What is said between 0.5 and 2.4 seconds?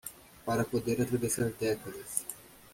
poder atravessar décadas